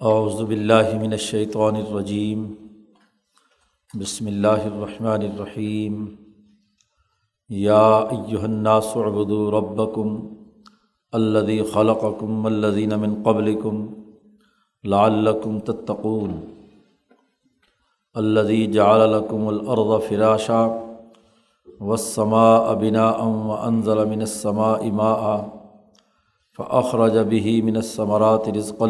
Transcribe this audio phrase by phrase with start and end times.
[0.00, 2.54] اعوذ باللہ من الشیطان الرجیم،
[3.94, 6.06] بسم اللہ الرحمن الرحیم۔
[7.48, 10.34] یا ایہا الناس اعبدوا ربکم
[11.12, 13.86] الذي خلقکم والذین من قبلکم
[14.84, 16.40] لعلکم تتقون۔
[18.14, 20.66] الذي جعل لكم الارض فراشا
[21.80, 25.42] والسماء بناء وانزل من السماء ماء
[26.56, 28.86] فاخرج به من الثمرات رزقا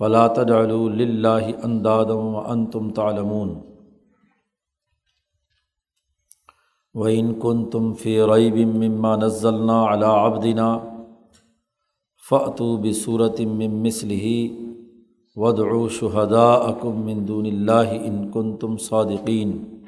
[0.00, 3.60] لكم فلا تجعلوا للہ اندادا وانتم تعلمون.
[6.94, 10.98] وإن كنتم في ريب مما نزلنا على عبدنا
[12.28, 14.50] فأتوا بسورة من مثله
[15.36, 19.82] وادعوا شهداءكم من دون الله إن كنتم صادقين.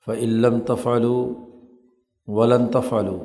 [0.00, 1.34] فإن لم تفعلوا
[2.26, 3.20] ولن تفعلوا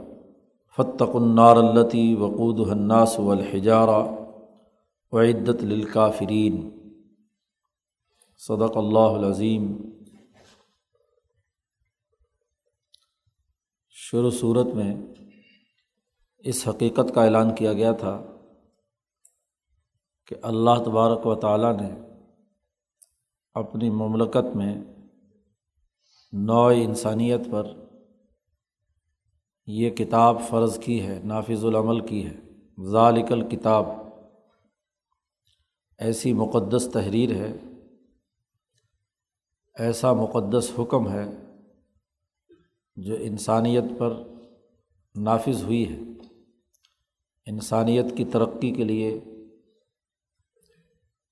[0.76, 3.20] فاتقوا النار التي وقودها الناس
[5.12, 6.70] وعدت للکافرین۔
[8.38, 9.77] صدق اللہ العظیم۔
[13.90, 14.96] شروع صورت میں
[16.38, 18.26] اس حقیقت کا اعلان کیا گیا تھا
[20.27, 21.90] کہ اللہ تبارک و تعالیٰ نے
[23.54, 24.82] اپنی مملکت میں
[26.34, 27.68] نو انسانیت پر
[29.66, 32.36] یہ کتاب فرض کی ہے، نافذ العمل کی ہے۔
[32.84, 34.07] ذالک الکتاب۔
[35.98, 37.57] ایسی مقدس تحریر ہے،
[39.76, 41.26] ایسا مقدس حکم ہے
[42.95, 44.23] جو انسانیت پر
[45.15, 45.99] نافذ ہوئی ہے۔
[47.45, 49.20] انسانیت کی ترقی کے لیے،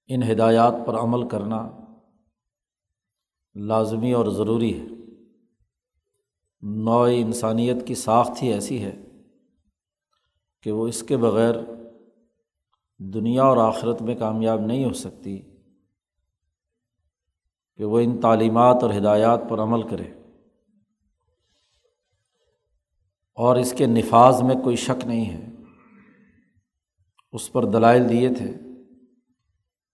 [0.08, 1.72] ان ہدایات پر عمل کرنا
[3.56, 4.86] لازمی اور ضروری ہے۔
[6.62, 9.04] نوع انسانیت کی ساخت ہی ایسی ہے
[10.62, 11.56] کہ وہ اس کے بغیر
[13.14, 15.42] دنیا اور آخرت میں کامیاب نہیں ہو سکتی
[17.78, 20.04] کہ وہ ان تعلیمات اور ہدایات پر عمل کرے۔
[23.36, 25.50] اور اس کے نفاذ میں کوئی شک نہیں ہے۔
[27.32, 28.54] اس پر دلائل دیے تھے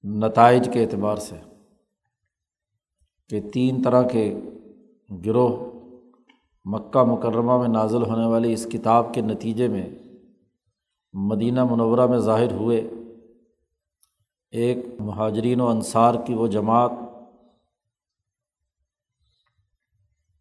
[0.04, 1.36] نتائج کے اعتبار سے
[3.30, 4.40] کہ تین طرح کے
[5.26, 5.72] گروہ
[6.66, 9.90] مکہ مکرمہ میں نازل ہونے والی اس کتاب کے نتیجے میں
[11.14, 12.90] مدینہ منورہ میں ظاہر ہوئے۔
[14.52, 16.92] ایک مہاجرین و انصار کی وہ جماعت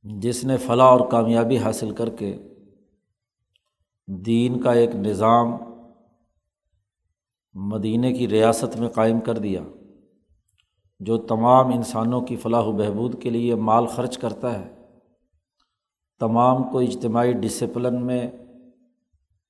[0.02, 2.38] جس نے فلاح اور کامیابی حاصل کر کے
[4.06, 5.52] دین کا ایک نظام
[7.54, 9.60] مدینہ کی ریاست میں قائم کر دیا،
[11.00, 14.74] جو تمام انسانوں کی فلاح و بہبود کے لیے مال خرچ کرتا ہے۔
[16.20, 18.30] تمام کو اجتماعی ڈسپلن میں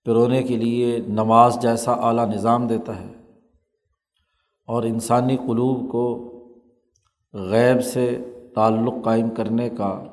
[0.05, 3.20] پرونے کے لیے نماز جیسا اعلیٰ نظام دیتا ہے۔
[4.71, 6.31] اور انسانی قلوب کو
[7.33, 10.05] غیب سے تعلق قائم کرنے کا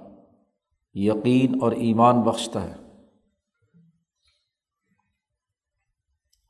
[0.94, 2.75] یقین اور ایمان بخشتا ہے۔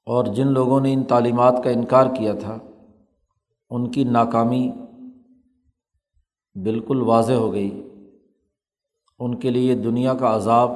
[0.06, 2.58] اور جن لوگوں نے ان تعلیمات کا انکار کیا تھا،
[3.70, 4.72] ان کی ناکامی
[6.56, 7.88] بالکل واضح ہو گئی۔
[9.20, 10.72] ان کے لیے دنیا کا عذاب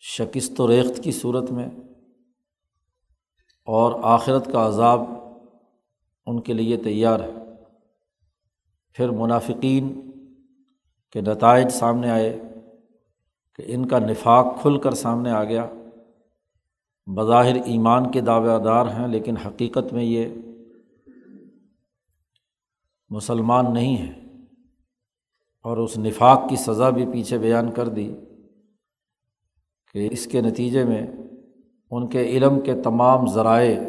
[0.00, 1.68] شکست و ریخت کی صورت میں
[3.66, 5.19] اور آخرت کا عذاب
[6.26, 7.32] ان کے لیے تیار ہے۔
[8.92, 10.10] پھر منافقین
[11.12, 12.40] کے نتائج سامنے آئے
[13.54, 15.70] کہ ان کا نفاق کھل کر سامنے آ گیا۔
[17.06, 20.28] بظاہر ایمان کے دعوے دار ہیں، لیکن حقیقت میں یہ
[23.10, 24.20] مسلمان نہیں ہیں۔
[25.62, 28.14] اور اس نفاق کی سزا بھی پیچھے بیان کر دی
[29.92, 31.06] کہ اس کے نتیجے میں
[31.90, 33.80] ان کے علم کے تمام ذرائع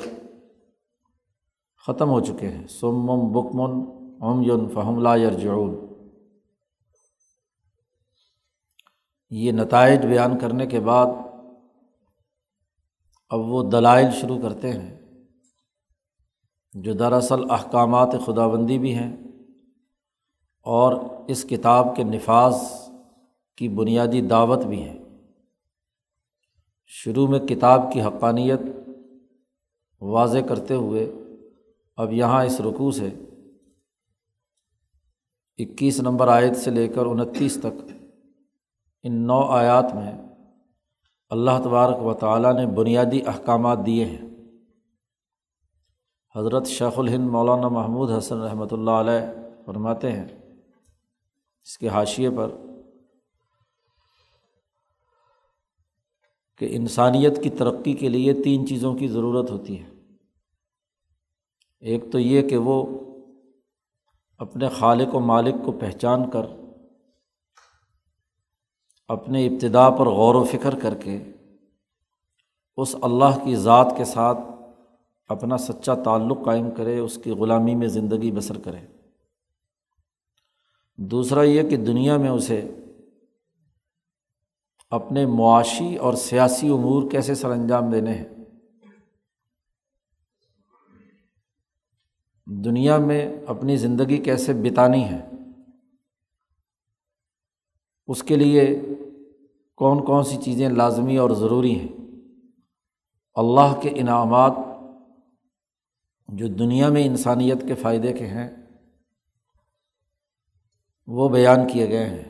[1.88, 5.92] ختم ہو چکے ہیں۔ سمم بکمن ام یون فہم لا یرجعون
[9.30, 11.06] یہ نتائج بیان کرنے کے بعد
[13.30, 14.98] اب وہ دلائل شروع کرتے ہیں
[16.74, 19.18] جو دراصل احکامات خدا بندی بھی ہیں
[20.62, 20.96] اور
[21.28, 22.56] اس کتاب کے نفاذ
[23.58, 24.98] کی بنیادی دعوت بھی ہے
[26.86, 28.60] شروع میں کتاب کی حقانیت
[30.02, 31.12] واضح کرتے ہوئے
[32.02, 33.08] اب یہاں اس رقوع سے
[35.58, 37.92] اکیس نمبر آیت سے لے کر انتیس تک
[39.04, 40.12] ان نو آیات میں
[41.30, 44.30] اللہ تبارک و تعالیٰ نے بنیادی احکامات دیے ہیں۔
[46.36, 49.22] حضرت شیخ الہند مولانا محمود حسن رحمۃ اللہ علیہ
[49.66, 50.28] فرماتے ہیں،
[51.62, 52.52] اس کے حاشیے پر،
[56.58, 60.01] کہ انسانیت کی ترقی کے لیے تین چیزوں کی ضرورت ہوتی ہے۔
[61.82, 62.86] ایک تو یہ کہ وہ
[64.38, 66.46] اپنے خالق و مالک کو پہچان کر،
[69.08, 71.24] اپنے ابتدا پر غور و فکر کر کے
[72.78, 74.38] اس اللہ کی ذات کے ساتھ
[75.28, 78.80] اپنا سچا تعلق قائم کرے، اس کی غلامی میں زندگی بسر کرے۔
[80.96, 82.72] دوسرا یہ کہ دنیا میں اسے
[84.90, 88.41] اپنے معاشی اور سیاسی امور کیسے سر انجام دینے ہیں؟
[92.54, 95.30] دنیا میں اپنی زندگی کیسے بتانی ہے؟
[98.08, 98.82] اس کے لیے
[99.76, 102.06] کون کون سی چیزیں لازمی اور ضروری ہیں؟
[103.36, 104.52] اللہ کے انعامات
[106.28, 108.50] جو دنیا میں انسانیت کے فائدے کے ہیں،
[111.08, 112.24] وہ بیان کیے گئے ہیں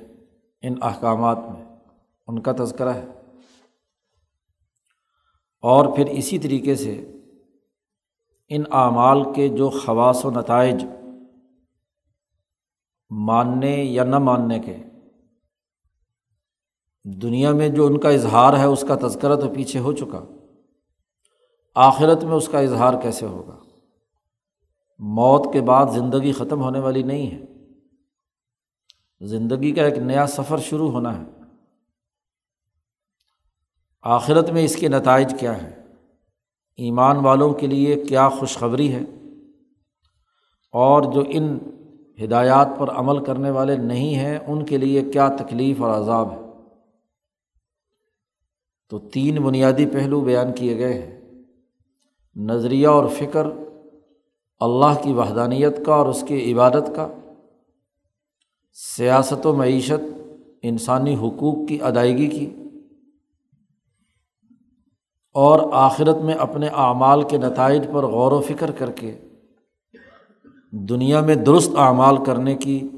[0.62, 1.65] ان احکامات میں،
[2.27, 3.06] ان کا تذکرہ ہے۔
[5.62, 7.18] اور پھر اسی طریقے سے
[8.53, 10.86] ان اعمال کے جو خواص و نتائج
[13.09, 14.77] ماننے یا نہ ماننے کے۔
[17.03, 20.25] دنیا میں جو ان کا اظہار ہے، اس کا تذکرہ تو پیچھے ہو چکا۔
[21.75, 23.59] آخرت میں اس کا اظہار کیسے ہوگا؟
[25.00, 27.42] موت کے بعد زندگی ختم ہونے والی نہیں ہے۔
[29.25, 31.25] زندگی کا ایک نیا سفر شروع ہونا ہے۔
[34.01, 35.81] آخرت میں اس کے نتائج کیا ہیں؟
[36.77, 39.01] ایمان والوں کے لیے کیا خوشخبری ہے؟
[40.71, 41.57] اور جو ان
[42.23, 46.38] ہدایات پر عمل کرنے والے نہیں ہیں، ان کے لیے کیا تکلیف اور عذاب ہے؟
[48.89, 51.21] تو تین بنیادی پہلو بیان کیے گئے ہیں۔
[52.35, 53.47] نظریہ اور فکر،
[54.59, 57.07] اللہ کی وحدانیت کا اور اس کی عبادت کا۔
[58.73, 60.21] سیاست و معیشت،
[60.62, 62.61] انسانی حقوق کی ادائیگی کی۔
[65.33, 69.22] اور آخرت میں اپنے اعمال کے نتائج پر غور و فکر کر کے
[70.72, 72.89] دنیا میں درست اعمال کرنے کی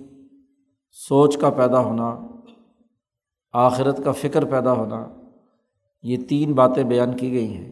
[0.92, 2.28] سوچ کا پیدا ہونا،
[3.54, 5.08] آخرت کا فکر پیدا ہونا،
[6.04, 7.72] یہ تین باتیں بیان کی گئی ہیں۔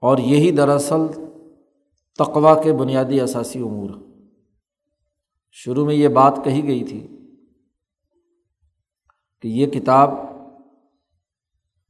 [0.00, 1.06] اور یہی دراصل
[2.18, 3.90] تقوا کے بنیادی اثاثی امور۔
[5.50, 7.06] شروع میں یہ بات کہی گئی تھی
[9.42, 10.10] کہ یہ کتاب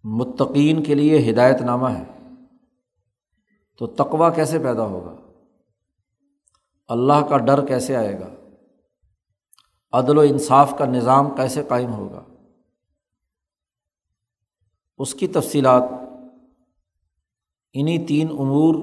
[0.09, 2.05] متقین کے لیے ہدایت نامہ ہے۔
[3.79, 5.17] تو تقوا کیسے پیدا ہوگا؟
[6.89, 8.35] اللہ کا ڈر کیسے آئے گا؟
[9.93, 12.25] عدل و انصاف کا نظام کیسے قائم ہوگا؟
[14.99, 15.83] اس کی تفصیلات
[17.73, 18.75] انہیں تین امور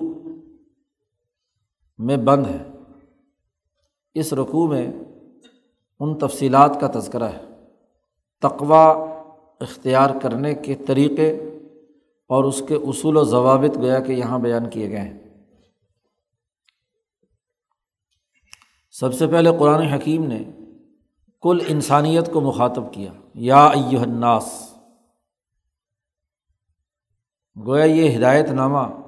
[1.97, 2.67] میں بند ہے
[4.13, 4.91] اس رقوع میں
[5.99, 7.41] ان تفصیلات کا تذکرہ ہے۔
[8.41, 9.12] تقوا
[9.63, 11.31] اختیار کرنے کے طریقے
[12.27, 15.23] اور اس کے اصول و ضوابط گویا کہ یہاں بیان کیے گئے ہیں۔
[18.91, 20.43] سب سے پہلے قرآن حکیم نے
[21.41, 24.73] کل انسانیت کو مخاطب کیا۔ یا ایو الناس،
[27.65, 29.01] گویا یہ ہدایت نامہ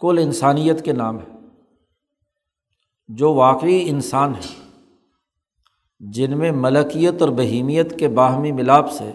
[0.00, 1.36] کل انسانیت کے نام ہے۔
[3.08, 4.65] جو واقعی انسان ہے۔
[6.00, 9.12] جن میں ملکیت اور بہیمیت کے باہمی ملاپ سے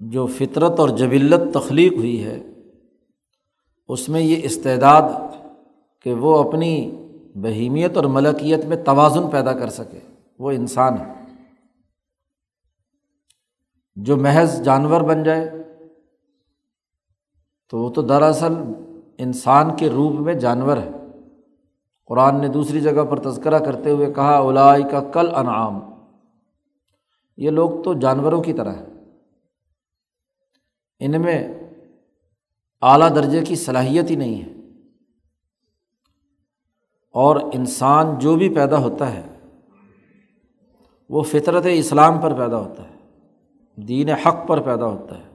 [0.00, 2.42] جو فطرت اور جبلت تخلیق ہوئی ہے،
[3.88, 5.10] اس میں یہ استعداد
[6.00, 6.90] کہ وہ اپنی
[7.34, 9.98] بہیمیت اور ملکیت میں توازن پیدا کر سکے۔
[10.38, 11.12] وہ انسان ہے۔
[13.96, 15.50] جو محض جانور بن جائے،
[17.70, 18.54] تو وہ تو دراصل
[19.18, 20.90] انسان کے روپ میں جانور ہے۔
[22.12, 25.80] قرآن نے دوسری جگہ پر تذکرہ کرتے ہوئے کہا اولائی کا کل انعام
[27.36, 28.86] یہ لوگ تو جانوروں کی طرح ہیں۔
[30.98, 31.48] ان میں
[32.82, 34.52] اعلیٰ درجے کی صلاحیت ہی نہیں ہے۔
[37.10, 39.48] اور انسان جو بھی پیدا ہوتا ہے،
[41.08, 42.96] وہ فطرت اسلام پر پیدا ہوتا ہے،
[43.82, 45.28] دین حق پر پیدا ہوتا ہے۔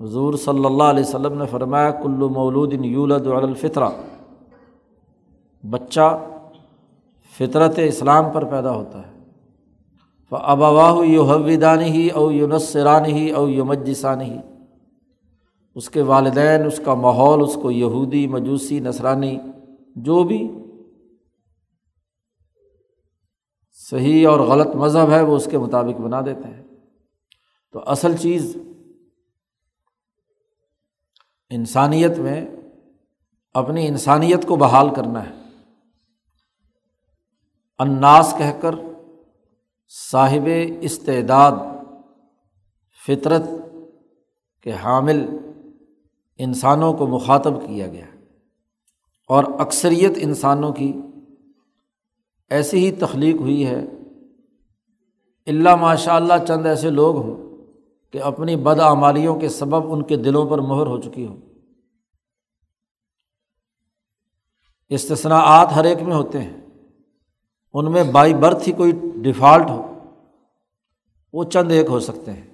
[0.00, 3.88] حضور صلی اللہ علیہ وسلم نے فرمایا کلو مولود یولد الفطرہ۔
[5.62, 6.26] بچہ
[7.38, 9.20] فطرت اسلام پر پیدا ہوتا ہے۔
[10.30, 14.38] ابواہ یو حودان ہی او یونسران ہی او یومجسان ہی
[15.74, 19.38] اس کے والدین، اس کا ماحول، اس کو یہودی، مجوسی نسرانی
[19.96, 20.52] جو بھی
[23.72, 26.62] صحیح اور غلط مذہب ہے، وہ اس کے مطابق بنا دیتے ہیں۔
[27.72, 28.56] تو اصل چیز
[31.50, 32.46] انسانیت میں
[33.54, 35.39] اپنی انسانیت کو بحال کرنا ہے۔
[37.80, 38.74] اناس کہہ کر
[40.10, 40.48] صاحب
[40.80, 41.52] استعداد،
[43.06, 43.42] فطرت
[44.62, 45.26] کے حامل
[46.38, 48.06] انسانوں کو مخاطب کیا گیا
[49.28, 50.92] اور اکثریت انسانوں کی
[52.50, 53.84] ایسی ہی تخلیق ہوئی ہے
[55.46, 57.66] اللہ ماشاء اللہ چند ایسے لوگ ہوں
[58.12, 61.36] کہ اپنی بدعمالیوں کے سبب ان کے دلوں پر مہر ہو چکی ہو
[64.88, 66.59] استثناءات ہر ایک میں ہوتے ہیں۔
[67.74, 69.94] ان میں بائی برتھ ہی کوئی ڈیفالٹ ہو،
[71.32, 72.46] وہ چند ایک ہو سکتے ہیں۔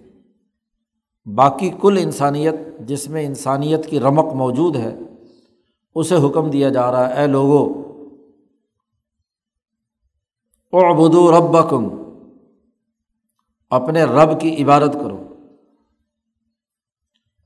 [1.35, 4.97] باقی کل انسانیت، جس میں انسانیت کی رمق موجود ہے،
[5.95, 7.83] اسے حکم دیا جا رہا ہے، اے لوگو
[10.73, 11.89] ابدو ربکم،
[13.71, 15.35] اپنے رب کی عبادت کرو۔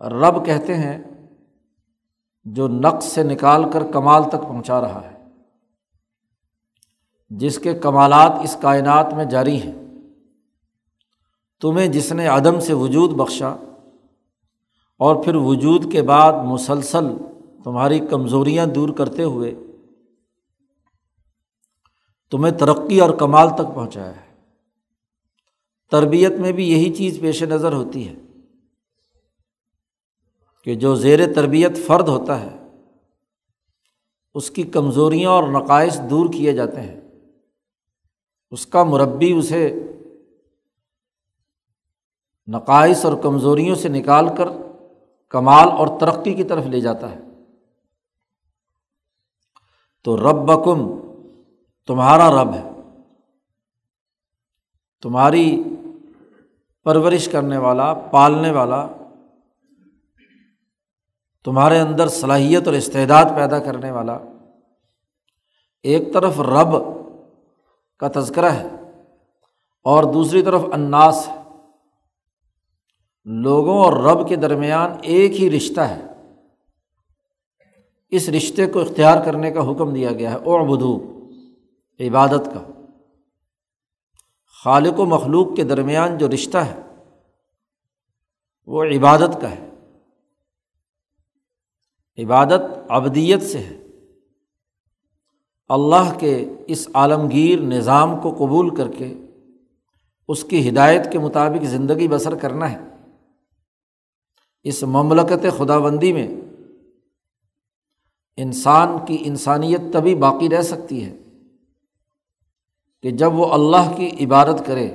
[0.01, 0.99] رب کہتے ہیں،
[2.45, 5.20] جو نقص سے نکال کر کمال تک پہنچا رہا ہے۔
[7.31, 9.75] جس کے کمالات اس کائنات میں جاری ہیں۔
[11.61, 13.49] تمہیں جس نے عدم سے وجود بخشا
[14.99, 17.05] اور پھر وجود کے بعد مسلسل
[17.65, 19.55] تمہاری کمزوریاں دور کرتے ہوئے
[22.31, 24.35] تمہیں ترقی اور کمال تک پہنچایا ہے۔
[25.91, 28.15] تربیت میں بھی یہی چیز پیش نظر ہوتی ہے
[30.65, 32.57] کہ جو زیر تربیت فرد ہوتا ہے،
[34.35, 37.00] اس کی کمزوریاں اور نقائص دور کیے جاتے ہیں۔
[38.51, 39.87] اس کا مربی اسے
[42.47, 44.45] نقائص اور کمزوریوں سے نکال کر
[45.29, 47.19] کمال اور ترقی کی طرف لے جاتا ہے۔
[50.05, 51.01] تو رب بکم
[51.87, 52.71] تمہارا رب ہے۔
[55.03, 55.63] تمہاری
[56.85, 58.89] پرورش کرنے والا، پالنے والا،
[61.45, 64.19] تمہارے اندر صلاحیت اور استعداد پیدا کرنے والا۔
[65.83, 67.00] ایک طرف رب
[68.01, 68.67] کا تذکرہ ہے۔
[69.85, 71.43] اور دوسری طرف اناس ہے۔
[73.25, 76.07] لوگوں اور رب کے درمیان ایک ہی رشتہ ہے۔
[78.11, 81.21] اس رشتے کو اختیار کرنے کا حکم دیا گیا ہے۔ او بدھو
[82.01, 82.83] عبادت کا۔
[84.65, 86.81] خالق و مخلوق کے درمیان جو رشتہ ہے،
[88.67, 89.71] وہ عبادت کا ہے۔
[92.25, 93.80] عبادت ابدیت سے ہے۔
[95.71, 99.15] اللہ کے اس عالمگیر نظام کو قبول کر کے
[100.29, 102.79] اس کی ہدایت کے مطابق زندگی بسر کرنا ہے۔
[104.63, 106.29] اس مملکت خدا بندی میں
[108.37, 111.17] انسان کی انسانیت تبھی باقی رہ سکتی ہے
[113.03, 114.91] کہ جب وہ اللہ کی عبادت کرے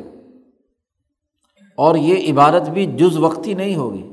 [1.75, 4.10] اور یہ عبادت بھی جز وقتی نہیں ہوگی۔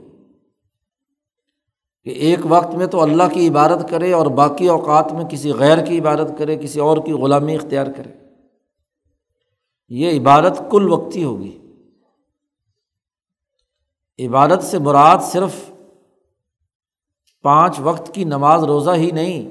[2.05, 5.85] کہ ایک وقت میں تو اللہ کی عبادت کرے اور باقی اوقات میں کسی غیر
[5.85, 8.11] کی عبادت کرے، کسی اور کی غلامی اختیار کرے۔
[9.89, 11.59] یہ عبادت کل وقتی ہوگی۔
[14.27, 15.71] عبادت سے مراد صرف
[17.43, 19.51] پانچ وقت کی نماز روزہ ہی نہیں،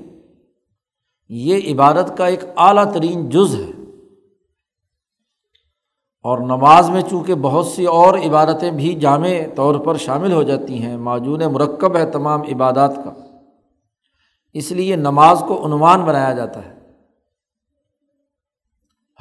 [1.29, 3.80] یہ عبادت کا ایک اعلیٰ ترین جز ہے۔
[6.21, 10.81] اور نماز میں چونکہ بہت سی اور عبادتیں بھی جامع طور پر شامل ہو جاتی
[10.81, 13.13] ہیں، معجون مرکب ہے تمام عبادات کا۔
[14.53, 16.79] اس لیے نماز کو عنوان بنایا جاتا ہے۔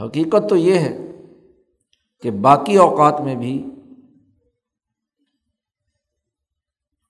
[0.05, 0.99] حقیقت تو یہ ہے
[2.23, 3.67] کہ باقی اوقات میں بھی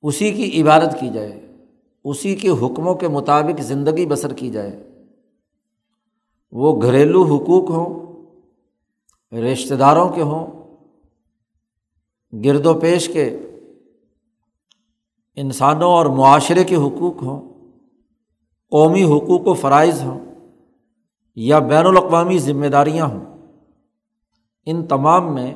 [0.02, 1.56] اسی کی عبادت کی جائے،
[2.04, 4.90] اسی کے حکموں کے مطابق زندگی بسر کی جائے۔
[6.52, 8.09] وہ گھریلو حقوق ہوں
[9.32, 10.46] رشتہ داروں کے ہوں،
[12.32, 13.28] گرد و پیش کے
[15.36, 17.40] انسانوں اور معاشرے کے حقوق ہوں،
[18.72, 20.18] قومی حقوق و فرائض ہوں،
[21.36, 23.24] یا بین الاقوامی ذمہ داریاں ہوں،
[24.66, 25.54] ان تمام میں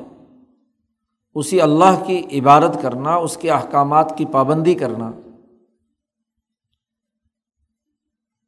[1.35, 5.11] اسی اللہ کی عبادت کرنا، اس کے احکامات کی پابندی کرنا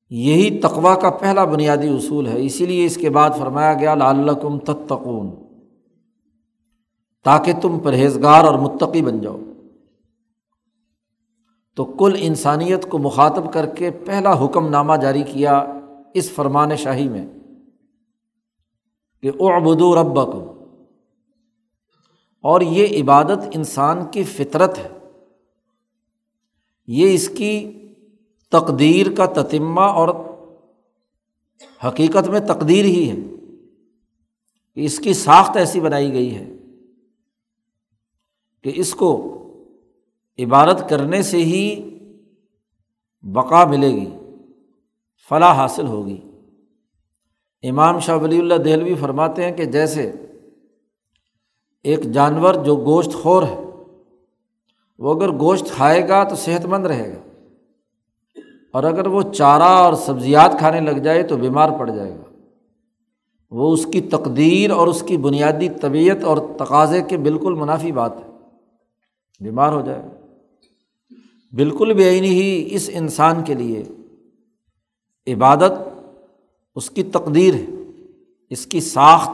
[0.09, 4.59] یہی تقوا کا پہلا بنیادی اصول ہے۔ اسی لیے اس کے بعد فرمایا گیا، لعلکم
[4.59, 5.31] تتقون،
[7.23, 9.37] تاکہ تم پرہیزگار اور متقی بن جاؤ۔
[11.75, 15.65] تو کل انسانیت کو مخاطب کر کے پہلا حکم نامہ جاری کیا
[16.13, 17.25] اس فرمان شاہی میں
[19.21, 20.43] کہ اعبدو ربکم۔
[22.41, 24.87] اور یہ عبادت انسان کی فطرت ہے۔
[26.87, 27.76] یہ اس کی
[28.49, 30.09] تقدیر کا تتمہ اور
[31.87, 33.15] حقیقت میں تقدیر ہی ہے
[34.75, 36.53] کہ اس کی ساخت ایسی بنائی گئی ہے
[38.63, 39.33] کہ اس کو
[40.39, 41.89] عبادت کرنے سے ہی
[43.21, 44.09] بقا ملے گی،
[45.29, 46.21] فلاح حاصل ہوگی۔
[47.63, 50.11] امام شاہ ولی اللہ دہلوی فرماتے ہیں کہ جیسے
[51.83, 53.63] ایک جانور جو گوشت خور ہے،
[54.99, 57.26] وہ اگر گوشت کھائے گا تو صحت مند رہے گا۔
[58.77, 62.35] اور اگر وہ چارہ اور سبزیات کھانے لگ جائے تو بیمار پڑ جائے گا۔
[63.51, 68.11] وہ اس کی تقدیر اور اس کی بنیادی طبیعت اور تقاضے کے بالکل منافی بات
[68.17, 68.31] ہے۔
[69.39, 70.35] بیمار ہو جائے۔ گا
[71.55, 73.83] بالکل بے عینی ہی اس انسان کے لیے
[75.33, 75.71] عبادت
[76.75, 77.65] اس کی تقدیر ہے،
[78.49, 79.31] اس کی ساخت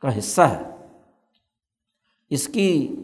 [0.00, 0.62] کا حصہ ہے۔
[2.30, 2.96] اس کی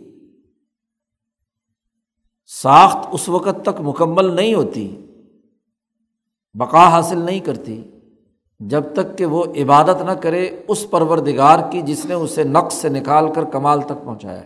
[2.47, 5.04] ساخت اس وقت تک مکمل نہیں ہوتی۔
[6.55, 7.91] بقا حاصل نہیں کرتی،
[8.61, 12.89] جب تک کہ وہ عبادت نہ کرے اس پروردگار کی جس نے اسے نقص سے
[12.89, 14.43] نکال کر کمال تک پہنچایا۔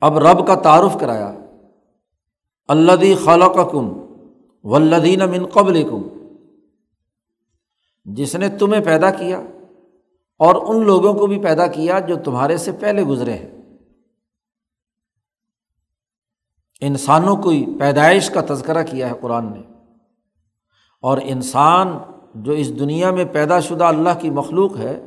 [0.00, 1.34] اب رب کا تعارف کرایا۔
[2.68, 3.92] اللہ خلق کم
[4.64, 6.02] ولدین من قبل کم
[8.04, 9.40] جس نے تمہیں پیدا کیا
[10.38, 13.53] اور ان لوگوں کو بھی پیدا کیا جو تمہارے سے پہلے گزرے ہیں۔
[16.80, 19.62] انسانوں کو پیدائش کا تذکرہ کیا ہے قرآن نے۔
[21.00, 21.98] اور انسان
[22.34, 25.02] جو اس دنیا میں پیدا شدہ اللہ کی مخلوق ہے،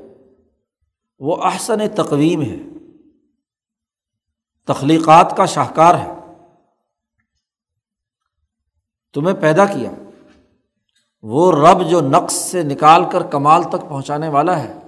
[1.19, 2.55] وہ احسن تقویم ہے۔
[4.65, 6.13] تخلیقات کا شاہکار ہے۔
[9.13, 9.91] تمہیں پیدا کیا۔
[11.21, 14.79] وہ رب جو نقص سے نکال کر کمال تک پہنچانے والا ہے۔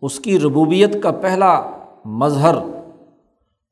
[0.00, 1.70] اس کی ربوبیت کا پہلا
[2.04, 2.54] مظہر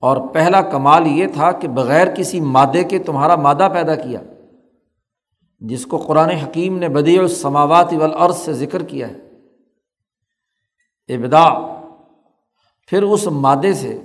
[0.03, 4.21] اور پہلا کمال یہ تھا کہ بغیر کسی مادے کے تمہارا مادہ پیدا کیا،
[5.61, 9.19] جس کو قرآن حکیم نے بدی السماوات والارض سے ذکر کیا ہے۔
[11.09, 11.45] ابدا
[12.87, 14.01] پھر اس مادے سے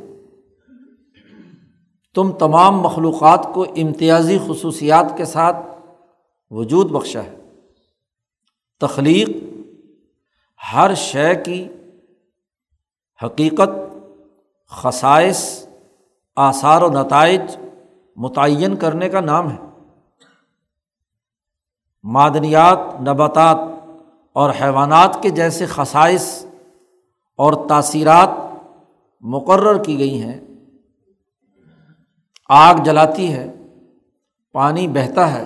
[2.16, 5.58] تم تمام مخلوقات کو امتیازی خصوصیات کے ساتھ
[6.50, 7.36] وجود بخشا ہے۔
[8.80, 9.30] تخلیق،
[10.74, 11.68] ہر شے کی
[13.26, 13.70] حقیقت،
[14.72, 15.67] خصائص
[16.38, 17.42] آثار و نتائج
[18.16, 19.58] متعین کرنے کا نام ہے۔
[22.04, 23.58] معدنیات، نباتات
[24.34, 26.46] اور حیوانات کے جیسے خصائص
[27.38, 28.30] اور تاثیرات
[29.22, 30.42] مقرر کی گئی ہیں۔
[32.50, 33.54] آگ جلاتی ہے،
[34.52, 35.46] پانی بہتا ہے۔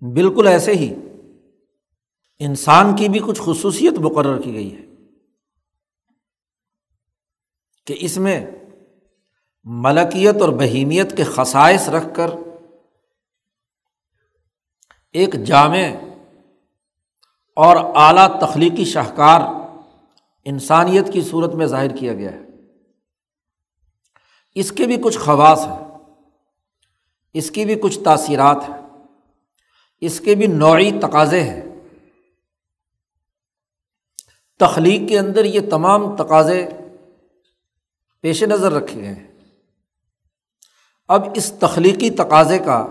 [0.00, 0.94] بالکل ایسے ہی
[2.38, 4.85] انسان کی بھی کچھ خصوصیت مقرر کی گئی ہے۔
[7.86, 8.46] کہ اس میں
[9.64, 12.30] ملکیت اور بہیمیت کے خصائص رکھ کر
[15.12, 15.78] ایک جامع
[17.56, 19.40] اور اعلیٰ تخلیقی شاہکار
[20.44, 22.38] انسانیت کی صورت میں ظاہر کیا گیا ہے۔
[24.54, 25.88] اس کے بھی کچھ خواص ہیں،
[27.32, 28.76] اس کی بھی کچھ تاثیرات ہیں،
[30.00, 31.62] اس کے بھی نوعی تقاضے ہیں۔
[34.58, 36.68] تخلیق کے اندر یہ تمام تقاضے
[38.26, 39.34] پیش نظر رکھے گئے ہیں۔
[41.08, 42.86] اب اس تخلیقی تقاضے کا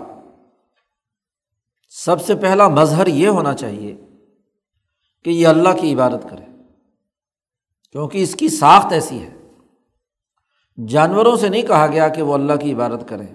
[1.88, 3.96] سب سے پہلا مظہر یہ ہونا چاہیے
[5.24, 6.44] کہ یہ اللہ کی عبادت کرے،
[7.92, 9.36] کیونکہ اس کی ساخت ایسی ہے۔
[10.88, 13.34] جانوروں سے نہیں کہا گیا کہ وہ اللہ کی عبادت کریں۔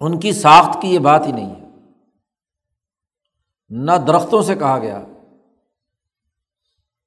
[0.00, 1.68] ان کی ساخت کی یہ بات ہی نہیں ہے۔
[3.68, 5.04] نہ درختوں سے کہا گیا،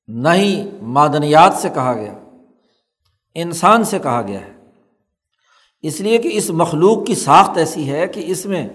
[0.07, 2.22] نہ ہی معدنیات سے کہا گیا۔
[3.35, 4.53] انسان سے کہا گیا ہے۔
[5.81, 8.69] اس لیے کہ اس مخلوق کی ساخت ایسی ہے کہ اس میں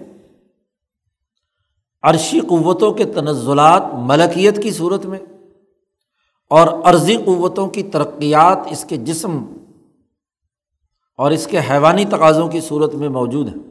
[2.01, 5.19] عرشی قوتوں کے تنزلات ملکیت کی صورت میں
[6.49, 9.45] اور عرضی قوتوں کی ترقیات اس کے جسم
[11.17, 13.63] اور اس کے حیوانی تقاضوں کی صورت میں موجود ہیں۔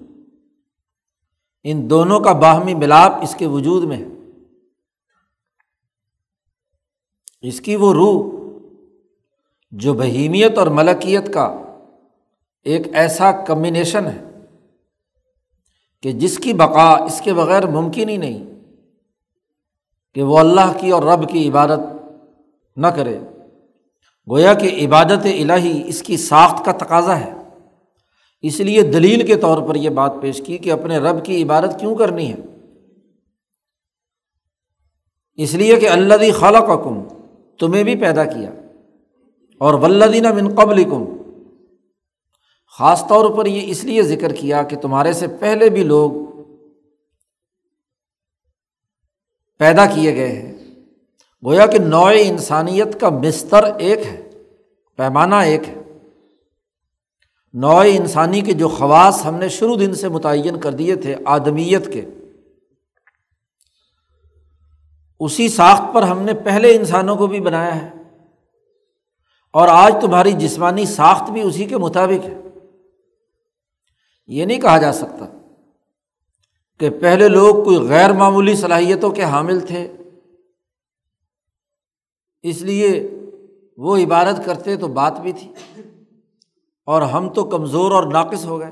[1.64, 4.07] ان دونوں کا باہمی ملاپ اس کے وجود میں ہے۔
[7.40, 8.38] اس کی وہ روح
[9.71, 11.63] جو بہیمیت اور ملکیت کا
[12.63, 14.25] ایک ایسا کمبینیشن ہے
[16.03, 18.45] کہ جس کی بقا اس کے بغیر ممکن ہی نہیں
[20.15, 21.81] کہ وہ اللہ کی اور رب کی عبادت
[22.77, 23.19] نہ کرے۔
[24.31, 27.33] گویا کہ عبادت الہی اس کی ساخت کا تقاضا ہے۔
[28.43, 31.81] اس لیے دلیل کے طور پر یہ بات پیش کی کہ اپنے رب کی عبادت
[31.81, 32.37] کیوں کرنی ہے۔
[35.35, 37.03] اس لیے کہ اللہ خالہ کا کم
[37.59, 38.51] تمہیں بھی پیدا کیا۔
[39.59, 41.05] اور ولدینہ من قبل کم
[42.79, 46.11] خاص طور پر یہ اس لیے ذکر کیا کہ تمہارے سے پہلے بھی لوگ
[49.59, 50.59] پیدا کیے گئے ہیں۔
[51.44, 54.31] گویا کہ نوع انسانیت کا بستر ایک ہے،
[54.97, 55.75] پیمانہ ایک ہے۔
[57.55, 61.92] نوع انسانی کے جو خواص ہم نے شروع دن سے متعین کر دیے تھے، آدمیت
[61.92, 62.05] کے۔
[65.21, 67.98] اسی ساخت پر ہم نے پہلے انسانوں کو بھی بنایا ہے۔
[69.51, 72.41] اور آج تمہاری جسمانی ساخت بھی اسی کے مطابق ہے۔
[74.27, 75.39] یہ نہیں کہا جا سکتا
[76.79, 79.93] کہ پہلے لوگ کوئی غیر معمولی صلاحیتوں کے حامل تھے،
[82.43, 83.11] اس لیے
[83.77, 85.53] وہ عبادت کرتے تو بات بھی تھی۔
[86.87, 88.71] اور ہم تو کمزور اور ناقص ہو گئے۔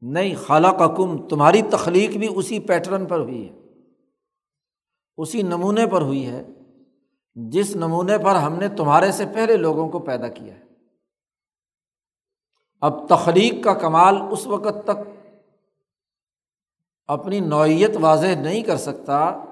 [0.00, 3.58] نہیں خالہ کا کم تمہاری تخلیق بھی اسی پیٹرن پر ہوئی ہے،
[5.16, 6.44] اسی نمونے پر ہوئی ہے۔
[7.36, 10.62] جس نمونے پر ہم نے تمہارے سے پہلے لوگوں کو پیدا کیا ہے۔
[12.80, 15.26] اب تخلیق کا کمال اس وقت تک
[17.06, 19.44] اپنی نوعیت واضح نہیں کر سکتا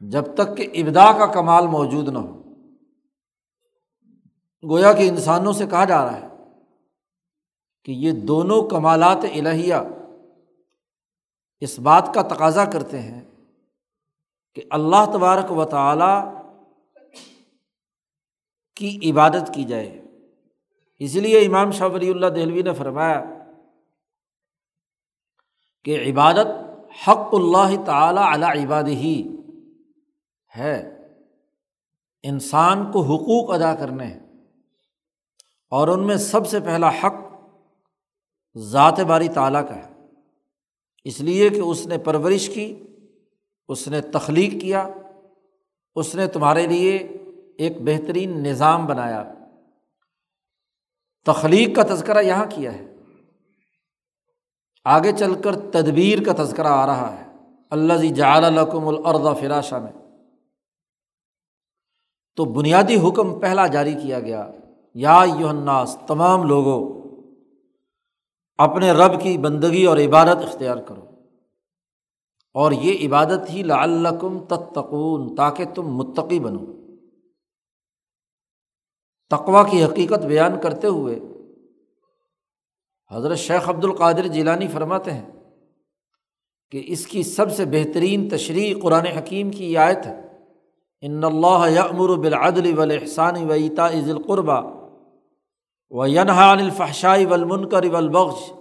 [0.00, 2.42] جب تک کہ ابدا کا کمال موجود نہ ہو۔
[4.70, 6.28] گویا کہ انسانوں سے کہا جا رہا ہے
[7.84, 9.74] کہ یہ دونوں کمالات الہیہ
[11.60, 13.24] اس بات کا تقاضا کرتے ہیں
[14.54, 16.43] کہ اللہ تبارک و تعالیٰ
[18.76, 20.02] کی عبادت کی جائے۔
[20.98, 23.24] اس لیے امام شاہ ولی اللہ دہلوی نے فرمایا
[25.84, 26.46] کہ عبادت
[27.08, 29.36] حق اللہ تعالیٰ علی عباد ہی
[30.56, 30.90] ہے۔
[32.22, 34.26] انسان کو حقوق ادا کرنے ہیں۔
[35.70, 37.14] اور ان میں سب سے پہلا حق
[38.56, 39.94] ذات باری تعالیٰ کا ہے۔
[41.04, 42.82] اس لیے کہ اس نے پرورش کی،
[43.68, 44.88] اس نے تخلیق کیا،
[45.94, 47.08] اس نے تمہارے لیے
[47.58, 49.24] ایک بہترین نظام بنایا۔
[51.24, 52.94] تخلیق کا تذکرہ یہاں کیا ہے۔
[54.84, 57.36] آگے چل کر تدبیر کا تذکرہ آ رہا ہے۔
[57.70, 59.92] اللہ جی القم الردا فراشا میں۔
[62.36, 64.50] تو بنیادی حکم پہلا جاری کیا گیا۔
[64.94, 67.02] یا یوحناس تمام لوگوں،
[68.58, 71.04] اپنے رب کی بندگی اور عبادت اختیار کرو۔
[72.54, 76.83] اور یہ عبادت ہی لعلکم تتقون، تاکہ تم متقی بنو۔
[79.36, 81.20] تقوا کی حقیقت بیان کرتے ہوئے
[83.12, 85.30] حضرت شیخ عبد القادر جیلانی فرماتے ہیں
[86.70, 90.20] کہ اس کی سب سے بہترین تشریح قرآن حکیم کی یہ آیت ہے۔
[91.00, 94.84] ان اللہ یامر بالعدل والاحسان و عطا عز القربہ
[95.90, 98.52] و ینحا عن الفحشائی والمنکر والبغش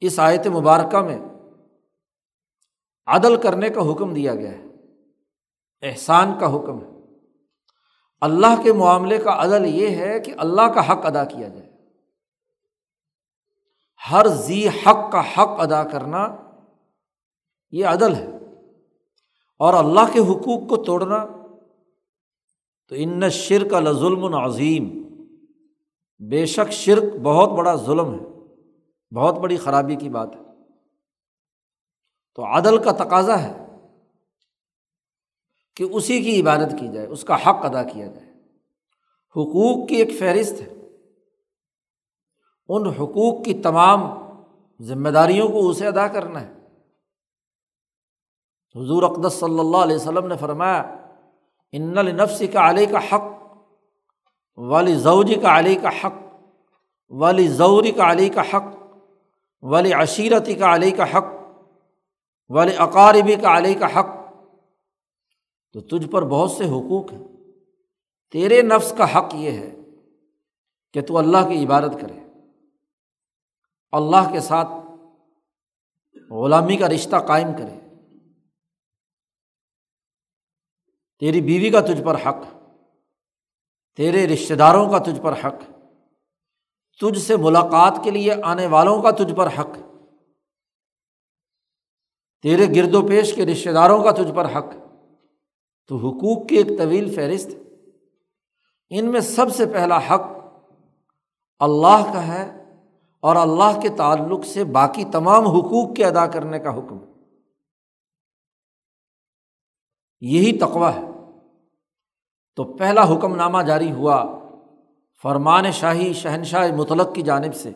[0.00, 1.18] اس آیت مبارکہ میں
[3.06, 4.71] عدل کرنے کا حکم دیا گیا ہے۔
[5.82, 6.92] احسان کا حکم ہے۔
[8.20, 11.72] اللہ کے معاملے کا عدل یہ ہے کہ اللہ کا حق ادا کیا جائے۔
[14.10, 16.36] ہر ذی حق کا حق ادا کرنا
[17.70, 18.28] یہ عدل ہے۔
[19.58, 21.26] اور اللہ کے حقوق کو توڑنا
[22.88, 25.02] تو ان شرک کا ظلم عظیم۔
[26.28, 28.26] بے شک شرک بہت بڑا ظلم ہے۔
[29.14, 30.40] بہت بڑی خرابی کی بات ہے۔
[32.34, 33.71] تو عدل کا تقاضا ہے۔
[35.76, 38.32] کہ اسی کی عبادت کی جائے، اس کا حق ادا کیا جائے۔
[39.30, 40.74] حقوق کی ایک فہرست ہے۔
[42.68, 44.00] ان حقوق کی تمام
[44.80, 46.52] ذمہ داریوں کو اسے ادا کرنا ہے۔
[48.74, 50.96] حضور اقدس صلی اللہ علیہ وسلم نے فرمایا،
[51.72, 53.22] ان النفس کا علی کا حق
[54.56, 56.12] والی زوجی کا علی کا حق
[57.10, 58.96] والی ضوری کا علی کا حق
[59.62, 61.24] والی عشیرتی کا علی کا حق
[62.48, 64.06] والی اقاربی کا علی کا حق
[65.72, 67.28] تو تجھ پر بہت سے حقوق ہیں۔
[68.30, 69.76] تیرے نفس کا حق یہ ہے
[70.92, 72.20] کہ تو اللہ کی عبادت کرے۔
[73.92, 74.68] اللہ کے ساتھ
[76.30, 77.78] غلامی کا رشتہ قائم کرے۔
[81.18, 82.36] تیری بیوی کا تجھ پر حق،
[83.96, 85.54] تیرے رشتے داروں کا تجھ پر حق،
[87.00, 89.68] تجھ سے ملاقات کے لیے آنے والوں کا تجھ پر حق،
[92.42, 94.91] تیرے گرد و پیش کے رشتے داروں کا تجھ پر حق۔
[95.88, 97.50] تو حقوق کی ایک طویل فہرست
[98.90, 100.22] ان میں سب سے پہلا حق
[101.58, 102.62] اللہ کا ہے
[103.20, 106.98] اور اللہ کے تعلق سے باقی تمام حقوق کے ادا کرنے کا حکم
[110.20, 111.00] یہی تقوا ہے۔
[112.56, 114.24] تو پہلا حکم نامہ جاری ہوا
[115.22, 117.70] فرمان شاہی شہنشاہ مطلق کی جانب سے،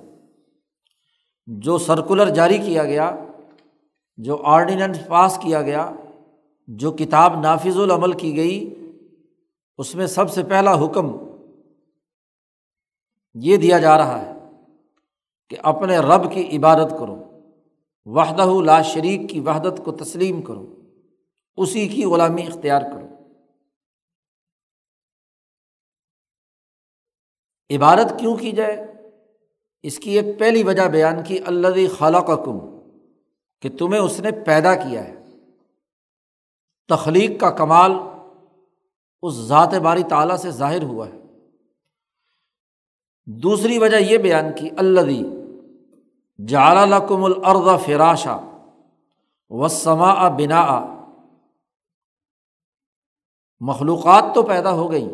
[1.47, 3.17] جو سرکولر جاری کیا گیا،
[4.17, 5.91] جو آرڈیننس پاس کیا گیا
[6.67, 8.75] جو کتاب نافذ العمل کی گئی،
[9.79, 11.17] اس میں سب سے پہلا حکم
[13.35, 14.33] یہ دیا جا رہا ہے
[15.49, 17.23] کہ اپنے رب کی عبادت کرو،
[18.05, 20.75] وحدہ لا شریک کی وحدت کو تسلیم کرو،
[21.57, 23.07] اسی کی غلامی اختیار کرو۔
[27.77, 28.77] عبادت کیوں کی جائے؟
[29.83, 32.59] اس کی ایک پہلی وجہ بیان کی اللہ خالہ کا کم
[33.61, 35.16] کہ تمہیں اس نے پیدا کیا ہے۔
[36.89, 37.93] تخلیق کا کمال
[39.23, 41.19] اس ذات باری تعالیٰ سے ظاہر ہوا ہے۔
[43.25, 45.11] دوسری وجہ یہ بیان کی اللہ
[46.49, 48.37] جال لکم الرد فراشا
[49.49, 50.93] وسما بنا
[53.61, 55.09] مخلوقات تو پیدا ہو گئی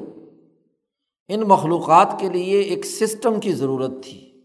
[1.28, 4.40] ان مخلوقات کے لیے ایک سسٹم کی ضرورت تھی۔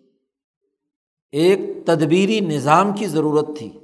[1.32, 3.80] ایک تدبیری نظام کی ضرورت تھی۔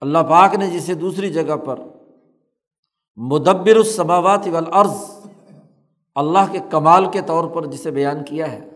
[0.00, 1.80] اللہ پاک نے جسے دوسری جگہ پر
[3.22, 5.26] مدبر السماوات والارض۔
[6.14, 8.70] اللہ کے کمال کے طور پر جسے بیان کیا ہے۔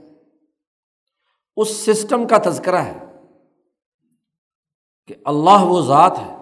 [1.56, 2.98] اس سسٹم کا تذکرہ ہے
[5.06, 6.36] کہ اللہ وہ ذات ہے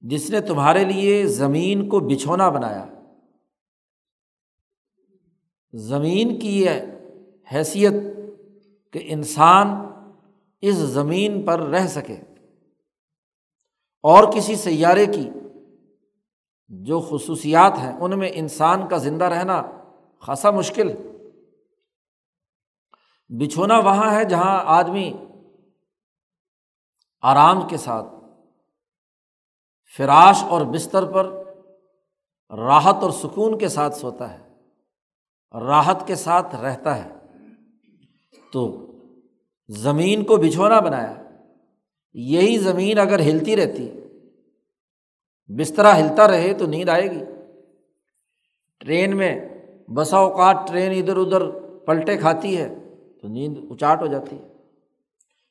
[0.00, 2.86] جس نے تمہارے لیے زمین کو بچھونا بنایا۔
[5.72, 6.70] زمین کی یہ
[7.54, 7.92] حیثیت
[8.92, 9.66] کہ انسان
[10.60, 12.16] اس زمین پر رہ سکے
[14.02, 15.30] اور کسی سیارے کی
[16.68, 19.62] جو خصوصیات ہیں، ان میں انسان کا زندہ رہنا
[20.20, 20.92] خاصا مشکل
[23.28, 25.12] بچھونا وہاں ہے جہاں آدمی
[27.20, 28.06] آرام کے ساتھ
[29.96, 31.30] فراش اور بستر پر
[32.50, 34.48] راحت اور سکون کے ساتھ سوتا ہے،
[35.60, 37.10] راحت کے ساتھ رہتا ہے۔
[38.52, 38.86] تو
[39.68, 41.14] زمین کو بچھونا بنایا،
[42.12, 44.01] یہی زمین اگر ہلتی رہتی
[45.48, 47.24] بسترا ہلتا رہے تو نیند آئے گی۔
[48.78, 49.48] ٹرین میں
[49.88, 52.74] بسا اوقات ٹرین ادھر ادھر پلٹے کھاتی ہے
[53.22, 54.42] تو نیند اچاٹ ہو جاتی ہے۔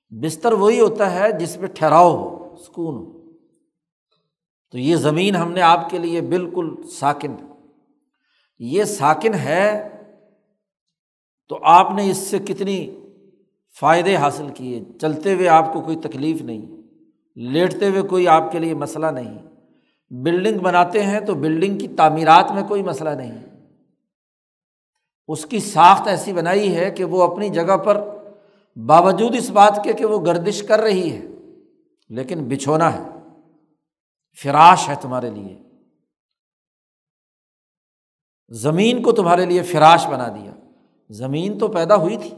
[0.09, 3.21] بستر وہی ہوتا ہے جس پہ ٹھہراؤ ہو، سکون ہو۔
[4.71, 7.35] تو یہ زمین ہم نے آپ کے لیے بالکل ساکن۔
[8.59, 9.89] یہ ساکن ہے
[11.49, 12.89] تو آپ نے اس سے کتنی
[13.79, 16.81] فائدے حاصل کیے؟ چلتے ہوئے آپ کو کوئی تکلیف نہیں،
[17.35, 19.50] لیٹتے ہوئے کوئی آپ کے لیے مسئلہ نہیں۔
[20.11, 23.41] بلڈنگ بناتے ہیں تو بلڈنگ کی تعمیرات میں کوئی مسئلہ نہیں
[25.27, 28.03] اس کی ساخت ایسی بنائی ہے کہ وہ اپنی جگہ پر
[28.75, 31.21] باوجود اس بات کے کہ وہ گردش کر رہی ہے،
[32.09, 33.03] لیکن بچھونا ہے۔
[34.43, 35.61] فراش ہے تمہارے لیے۔
[38.49, 40.51] زمین کو تمہارے لیے فراش بنا دیا۔
[41.09, 42.33] زمین تو پیدا ہوئی تھی۔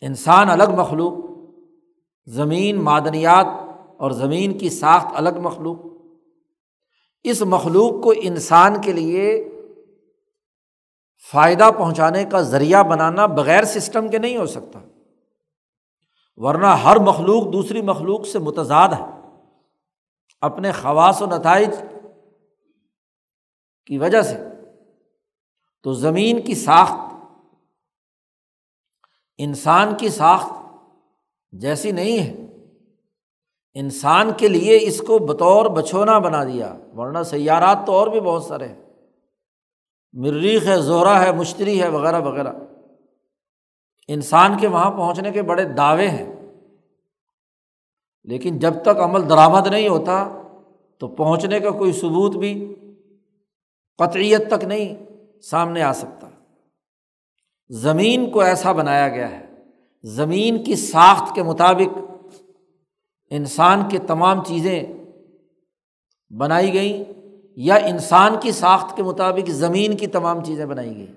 [0.00, 1.12] انسان الگ مخلوق۔
[2.26, 3.46] زمین معدنیات
[3.98, 5.78] اور زمین کی ساخت الگ مخلوق۔
[7.22, 9.48] اس مخلوق کو انسان کے لیے
[11.30, 14.80] فائدہ پہنچانے کا ذریعہ بنانا بغیر سسٹم کے نہیں ہو سکتا۔
[16.36, 19.04] ورنہ ہر مخلوق دوسری مخلوق سے متضاد ہے۔
[20.40, 21.70] اپنے خواص و نتائج
[23.86, 24.36] کی وجہ سے۔
[25.82, 27.14] تو زمین کی ساخت،
[29.38, 30.52] انسان کی ساخت
[31.52, 32.45] جیسی نہیں ہے۔
[33.78, 38.42] انسان کے لیے اس کو بطور بچھونا بنا دیا، ورنہ سیارات تو اور بھی بہت
[38.42, 38.82] سارے ہیں۔
[40.12, 42.52] مریخ ہے، زہرا ہے، مشتری ہے، وغیرہ وغیرہ۔
[44.08, 46.34] انسان کے وہاں پہنچنے کے بڑے دعوے ہیں۔
[48.24, 50.42] لیکن جب تک عمل درآمد نہیں ہوتا،
[50.98, 52.74] تو پہنچنے کا کوئی ثبوت بھی
[53.98, 54.94] قطعیت تک نہیں
[55.40, 56.28] سامنے آ سکتا۔
[57.68, 59.46] زمین کو ایسا بنایا گیا ہے۔
[60.02, 61.98] زمین کی ساخت کے مطابق
[63.30, 64.82] انسان کے تمام چیزیں
[66.38, 67.04] بنائی گئیں
[67.56, 71.12] یا انسان کی ساخت کے مطابق زمین کی تمام چیزیں بنائی گئی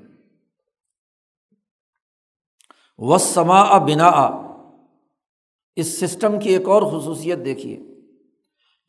[2.98, 4.10] و سما بنا
[5.76, 7.80] اس سسٹم کی ایک اور خصوصیت دیکھیے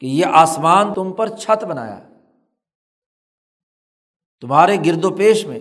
[0.01, 2.09] کہ یہ آسمان تم پر چھت بنایا۔
[4.41, 5.59] تمہارے گرد و پیش میں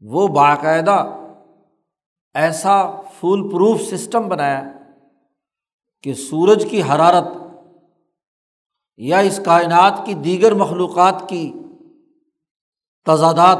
[0.00, 1.16] وہ باقاعدہ
[2.34, 4.75] ایسا فول پروف سسٹم بنایا۔
[6.02, 7.24] کہ سورج کی حرارت
[8.96, 11.52] یا اس کائنات کی دیگر مخلوقات کی
[13.06, 13.58] تضادات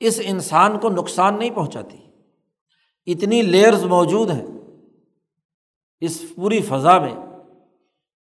[0.00, 1.98] اس انسان کو نقصان نہیں پہنچاتی۔
[3.06, 4.46] اتنی لیئرز موجود ہیں
[6.00, 7.14] اس پوری فضا میں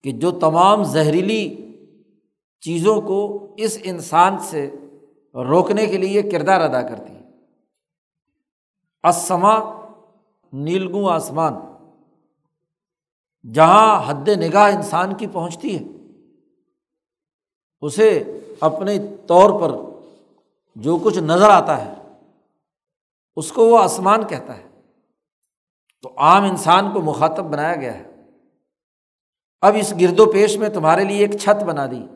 [0.04, 1.72] کہ جو تمام زہریلی
[2.62, 4.72] چیزوں کو اس انسان سے
[5.34, 7.14] روکنے کے لیے کردار ادا کرتی۔
[9.04, 9.82] اسما
[10.54, 11.54] نیلگوں آسمان۔
[13.54, 15.84] جہاں حد نگاہ انسان کی پہنچتی ہے،
[17.82, 19.78] اسے اپنے طور پر
[20.76, 21.94] جو کچھ نظر آتا ہے،
[23.36, 24.68] اس کو وہ آسمان کہتا ہے۔
[26.02, 28.12] تو عام انسان کو مخاطب بنایا گیا ہے۔
[29.62, 32.08] اب اس گرد و پیش میں تمہارے لیے ایک چھت بنا دی۔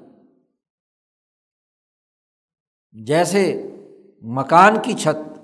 [2.92, 3.72] جیسے
[4.22, 5.40] مکان کی چھت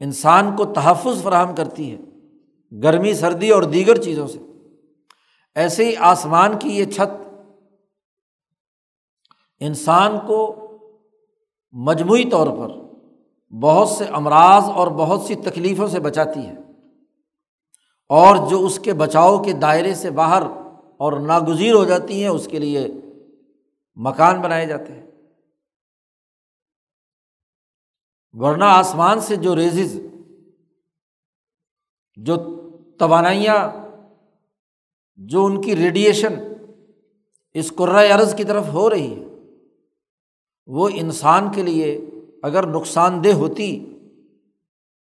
[0.00, 1.98] انسان کو تحفظ فراہم کرتی ہے،
[2.82, 4.38] گرمی، سردی اور دیگر چیزوں سے۔
[5.56, 7.22] ایسے ہی آسمان کی یہ چھت
[9.60, 10.58] انسان کو
[11.72, 12.70] مجموعی طور پر
[13.54, 16.54] بہت سے امراض اور بہت سی تکلیفوں سے بچاتی ہے
[18.08, 20.42] اور جو اس کے بچاؤ کے دائرے سے باہر
[20.98, 22.88] اور ناگزیر ہو جاتی ہیں، اس کے لیے
[23.96, 25.06] مکان بنائے جاتے ہیں۔
[28.32, 30.00] ورنہ آسمان سے جو ریزز،
[32.16, 32.36] جو
[32.98, 33.81] توانائیاں
[35.26, 36.34] جو ان کی ریڈیئیشن
[37.54, 37.72] اس
[38.14, 39.24] عرض کی طرف ہو رہی ہے،
[40.66, 42.10] وہ انسان کے لیے
[42.42, 43.98] اگر نقصان دہ ہوتی،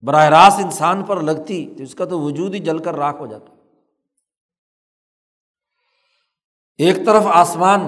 [0.01, 3.25] براہ راست انسان پر لگتی، تو اس کا تو وجود ہی جل کر راکھ ہو
[3.25, 3.53] جاتا۔
[6.77, 7.79] ایک طرف آسمان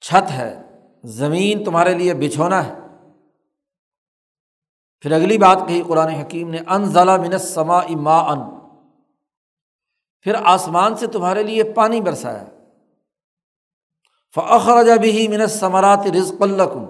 [0.00, 0.62] چھت ہے،
[1.04, 2.74] زمین تمہارے لیے بچھونا ہے۔
[5.00, 8.53] پھر اگلی بات کہی قرآن حکیم نے ان ضلع منت سما اما ان
[10.24, 12.44] پھر آسمان سے تمہارے لیے پانی برسایا۔
[14.34, 16.84] فخر جب ہی منت ثمرات رزق الکم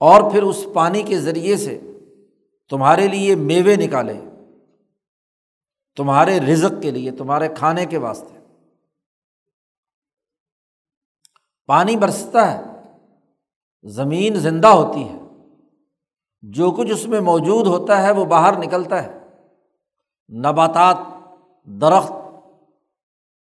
[0.00, 1.80] اور پھر اس پانی کے ذریعے سے
[2.68, 4.20] تمہارے لیے میوے نکالے۔
[5.96, 8.38] تمہارے رزق کے لیے، تمہارے کھانے کے واسطے۔
[11.66, 12.62] پانی برستا ہے،
[13.82, 15.18] زمین زندہ ہوتی ہے۔
[16.42, 19.18] جو کچھ اس میں موجود ہوتا ہے، وہ باہر نکلتا ہے۔
[20.38, 20.96] نباتات
[21.68, 22.12] درخت،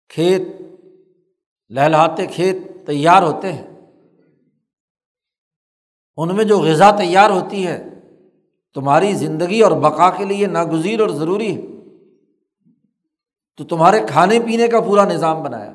[0.09, 0.41] کھیت
[1.69, 3.67] لہلاتے کھیت تیار ہوتے ہیں۔
[6.17, 7.83] ان میں جو غذا تیار ہوتی ہے،
[8.73, 11.61] تمہاری زندگی اور بقا کے لیے ناگزیر اور ضروری ہے۔
[13.57, 15.73] تو تمہارے کھانے پینے کا پورا نظام بنایا۔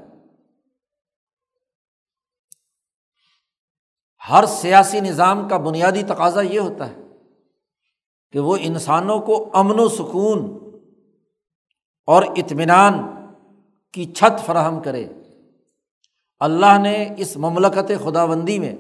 [4.30, 6.96] ہر سیاسی نظام کا بنیادی تقاضا یہ ہوتا ہے
[8.32, 10.67] کہ وہ انسانوں کو امن و سکون
[12.08, 12.98] اور اطمینان
[13.92, 15.06] کی چھت فراہم کرے۔
[16.40, 18.76] اللہ نے اس مملکت خدا بندی میں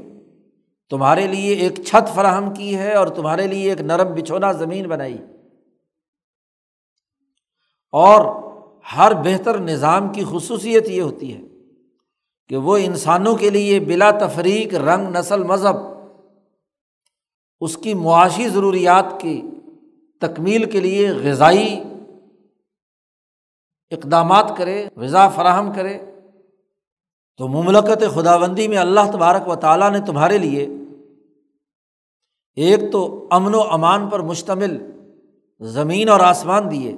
[0.90, 5.18] تمہارے لیے ایک چھت فراہم کی ہے اور تمہارے لیے ایک نرم بچھونا زمین بنائی۔
[7.92, 8.42] اور
[8.96, 11.40] ہر بہتر نظام کی خصوصیت یہ ہوتی ہے
[12.48, 15.76] کہ وہ انسانوں کے لیے بلا تفریق رنگ، نسل، مذہب،
[17.60, 19.42] اس کی معاشی ضروریات کی
[20.20, 21.82] تکمیل کے لیے غذائی
[23.90, 25.98] اقدامات کرے غذا فراہم کرے۔
[27.36, 30.68] تو مملکت خدا بندی میں اللہ تبارک و تعالیٰ نے تمہارے لیے
[32.54, 34.90] ایک تو امن و امان پر مشتمل
[35.60, 36.94] زمین اور آسمان دیے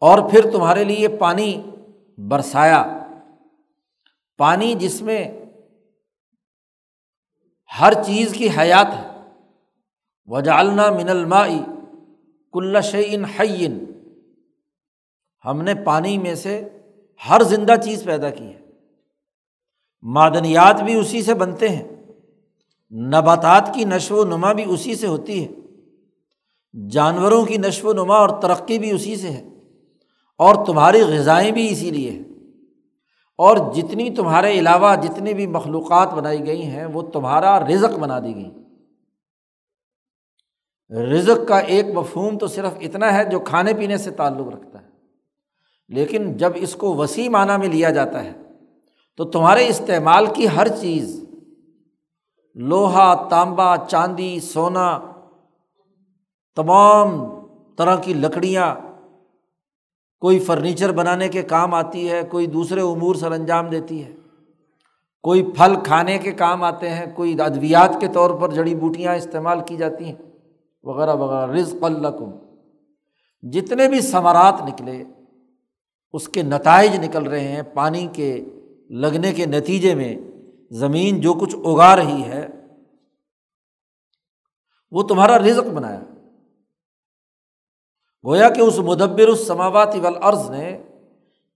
[0.00, 1.62] اور پھر تمہارے لیے پانی
[2.18, 3.00] برسایا۔
[4.38, 5.44] پانی جس میں
[7.80, 9.30] ہر چیز کی حیات ہے۔
[10.26, 11.58] وجالنا من المائی
[12.52, 13.93] کل شعین حین
[15.44, 16.68] ہم نے پانی میں سے
[17.28, 18.60] ہر زندہ چیز پیدا کی ہے۔
[20.02, 21.88] معدنیات بھی اسی سے بنتے ہیں۔
[22.94, 25.48] نباتات کی نشو و نما بھی اسی سے ہوتی ہے۔
[26.88, 29.48] جانوروں کی نشو و نما اور ترقی بھی اسی سے ہے۔
[30.38, 32.22] اور تمہاری غذائیں بھی اسی لیے ہیں۔
[33.38, 38.34] اور جتنی تمہارے علاوہ جتنی بھی مخلوقات بنائی گئی ہیں، وہ تمہارا رزق بنا دی
[38.34, 38.50] گئی۔
[41.04, 44.83] رزق کا ایک مفہوم تو صرف اتنا ہے جو کھانے پینے سے تعلق رکھتا ہے۔
[45.90, 48.32] لیکن جب اس کو وسیع معنیٰ میں لیا جاتا ہے،
[49.16, 51.20] تو تمہارے استعمال کی ہر چیز،
[52.56, 54.98] لوہا، تانبا، چاندی، سونا،
[56.56, 57.12] تمام
[57.78, 58.74] طرح کی لکڑیاں،
[60.22, 64.12] کوئی فرنیچر بنانے کے کام آتی ہے، کوئی دوسرے امور سر انجام دیتی ہے،
[65.24, 69.60] کوئی پھل کھانے کے کام آتے ہیں، کوئی ادویات کے طور پر جڑی بوٹیاں استعمال
[69.66, 70.14] کی جاتی ہیں،
[70.84, 72.30] وغیرہ وغیرہ رزق الکم
[73.42, 75.02] جتنے بھی ثمرات نکلے
[76.14, 78.44] اس کے نتائج نکل رہے ہیں پانی کے
[78.90, 80.16] لگنے کے نتیجے میں،
[80.70, 82.46] زمین جو کچھ اگا رہی ہے،
[84.90, 86.00] وہ تمہارا رزق بنایا۔
[88.24, 90.82] گویا کہ اس مدبر السماوات والارض نے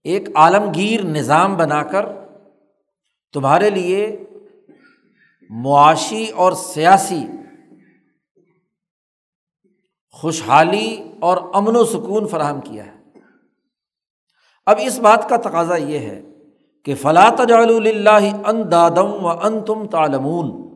[0.03, 2.05] ایک عالمگیر نظام بنا کر
[3.33, 4.25] تمہارے لیے
[5.49, 7.25] معاشی اور سیاسی
[10.11, 12.98] خوشحالی اور امن و سکون فراہم کیا ہے۔
[14.69, 16.21] اب اس بات کا تقاضا یہ ہے
[16.85, 20.69] کہ فلاں تجال اللہ ان دادم و ان تم تالمون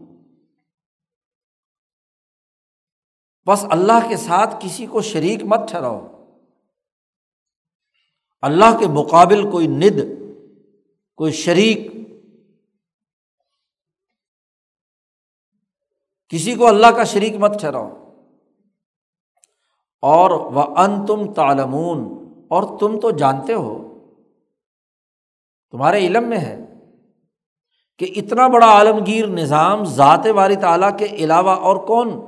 [3.46, 6.08] بس اللہ کے ساتھ کسی کو شریک مت ٹھہراؤ۔
[8.42, 10.00] اللہ کے مقابل کوئی ند،
[11.16, 11.92] کوئی شریک۔
[16.30, 17.90] کسی کو اللہ کا شریک مت ٹھہراؤ۔
[20.02, 22.23] اور وہ ان تم تالمون
[22.54, 23.72] اور تم تو جانتے ہو،
[25.72, 26.60] تمہارے علم میں ہے
[28.00, 32.22] کہ اتنا بڑا عالمگیر نظام ذات واری تعالیٰ کے علاوہ اور کون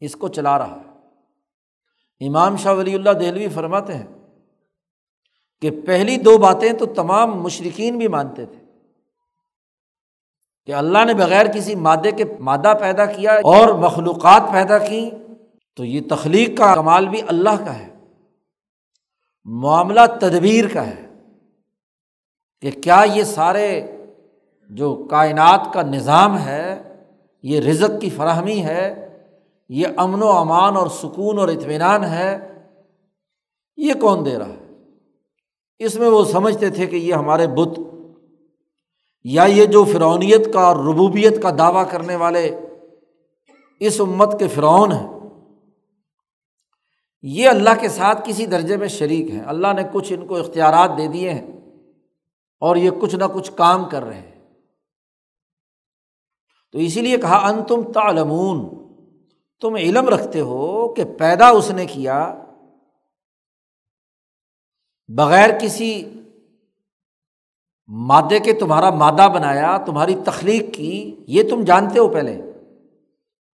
[0.00, 0.84] اس کو چلا رہا ہے۔
[2.26, 4.06] امام شاہ ولی اللہ دہلوی فرماتے ہیں
[5.60, 8.64] کہ پہلی دو باتیں تو تمام مشرقین بھی مانتے تھے
[10.64, 15.10] کہ اللہ نے بغیر کسی مادے کے مادہ پیدا کیا اور مخلوقات پیدا کی
[15.76, 17.93] تو یہ تخلیق کا کمال بھی اللہ کا ہے۔
[19.44, 21.06] معاملہ تدبیر کا ہے
[22.62, 23.96] کہ کیا یہ سارے
[24.70, 26.94] جو کائنات کا نظام ہے،
[27.42, 29.18] یہ رزق کی فراہمی ہے،
[29.68, 32.52] یہ امن و امان اور سکون اور اطمینان ہے،
[33.76, 34.66] یہ کون دے رہا ہے؟
[35.78, 37.78] اس میں وہ سمجھتے تھے کہ یہ ہمارے بت
[39.24, 42.60] یا یہ جو فرونیت کا اور ربوبیت کا دعویٰ کرنے والے
[43.80, 45.13] اس امت کے فرعون ہیں۔
[47.26, 50.90] یہ اللہ کے ساتھ کسی درجے میں شریک ہیں۔ اللہ نے کچھ ان کو اختیارات
[50.98, 51.46] دے دیے ہیں
[52.60, 54.52] اور یہ کچھ نہ کچھ کام کر رہے ہیں۔
[56.72, 58.68] تو اسی لیے کہا ان تم تالمون
[59.60, 62.44] تم علم رکھتے ہو کہ پیدا اس نے کیا
[65.08, 66.20] بغیر کسی
[67.86, 72.42] مادے کے تمہارا مادہ بنایا، تمہاری تخلیق کی، یہ تم جانتے ہو پہلے۔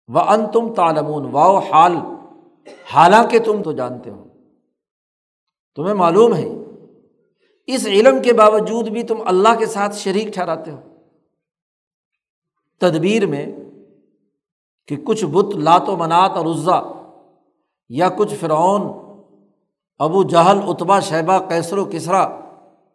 [0.07, 2.14] وہ ان تم تالمون واؤ حال۔
[2.93, 4.23] حالانکہ تم تو جانتے ہو۔
[5.75, 6.49] تمہیں معلوم ہے،
[7.67, 10.79] اس علم کے باوجود بھی تم اللہ کے ساتھ شریک ٹھہراتے ہو۔
[12.79, 13.45] تدبیر میں
[14.87, 16.81] کہ کچھ بت لات و منات اور عزا
[17.89, 18.81] یا کچھ فرعون،
[19.99, 22.21] ابو جہل اتبا شہبہ کیسر و کسرا،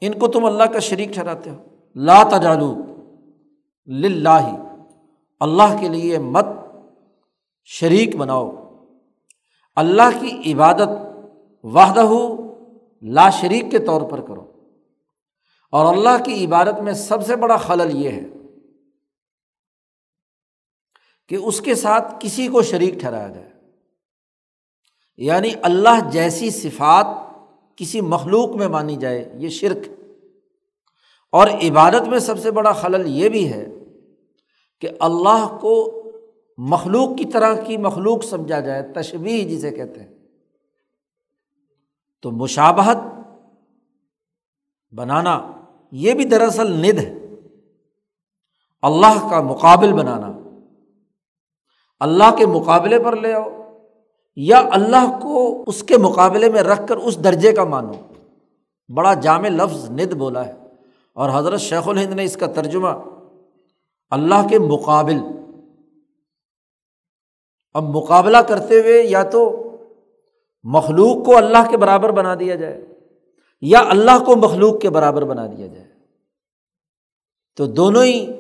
[0.01, 1.57] ان کو تم اللہ کا شریک ٹھہراتے ہو۔
[1.95, 2.75] لا تجالو
[3.87, 4.55] لاہ
[5.41, 6.47] اللہ کے لیے مت
[7.65, 8.70] شریک بناؤ۔
[9.81, 10.89] اللہ کی عبادت
[11.63, 12.09] وحدہ
[13.03, 14.53] لا شریک کے طور پر کرو۔
[15.73, 18.21] اور اللہ کی عبادت میں سب سے بڑا خلل یہ ہے
[21.29, 23.51] کہ اس کے ساتھ کسی کو شریک ٹھہرایا جائے۔
[25.17, 27.07] یعنی اللہ جیسی صفات
[27.77, 30.01] کسی مخلوق میں مانی جائے، یہ شرک۔
[31.33, 33.67] اور عبادت میں سب سے بڑا خلل یہ بھی ہے
[34.81, 36.00] کہ اللہ کو
[36.63, 40.15] مخلوق کی طرح کی مخلوق سمجھا جائے تشبیح جسے کہتے ہیں۔
[42.23, 42.97] تو مشابہت
[44.95, 45.53] بنانا
[45.93, 47.19] یہ بھی دراصل ند ہے۔
[48.83, 50.33] اللہ کا مقابل بنانا۔
[52.01, 53.49] اللہ کے مقابلے پر لے آؤ
[54.37, 57.93] یا اللہ کو اس کے مقابلے میں رکھ کر اس درجے کا مانو۔
[58.95, 60.55] بڑا جامع لفظ ند بولا ہے۔
[61.13, 62.89] اور حضرت شیخ الہند نے اس کا ترجمہ
[64.11, 65.19] اللہ کے مقابل
[67.75, 69.67] اب مقابلہ کرتے ہوئے یا تو
[70.63, 72.85] مخلوق کو اللہ کے برابر بنا دیا جائے
[73.61, 75.89] یا اللہ کو مخلوق کے برابر بنا دیا جائے۔
[77.57, 78.33] تو دونوں ہی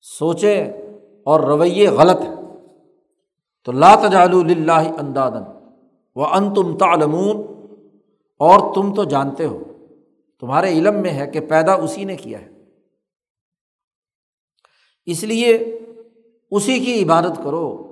[0.00, 0.72] سوچیں
[1.24, 2.34] اور رویے غلط ہیں۔
[3.64, 5.68] تو لا تجال اللہ اندادن
[6.14, 7.54] وہ ان تم تعلمون۔
[8.38, 9.62] اور تم تو جانتے ہو،
[10.40, 12.48] تمہارے علم میں ہے کہ پیدا اسی نے کیا ہے۔
[15.06, 15.78] اس لیے
[16.54, 17.90] اسی کی عبادت کرو،